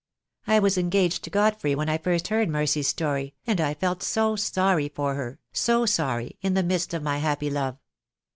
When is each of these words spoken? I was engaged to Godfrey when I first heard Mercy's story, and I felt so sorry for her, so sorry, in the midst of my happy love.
I 0.47 0.57
was 0.57 0.79
engaged 0.79 1.23
to 1.25 1.29
Godfrey 1.29 1.75
when 1.75 1.87
I 1.87 1.99
first 1.99 2.29
heard 2.29 2.49
Mercy's 2.49 2.87
story, 2.87 3.35
and 3.45 3.61
I 3.61 3.75
felt 3.75 4.01
so 4.01 4.35
sorry 4.35 4.89
for 4.89 5.13
her, 5.13 5.37
so 5.53 5.85
sorry, 5.85 6.37
in 6.41 6.55
the 6.55 6.63
midst 6.63 6.95
of 6.95 7.03
my 7.03 7.19
happy 7.19 7.51
love. 7.51 7.77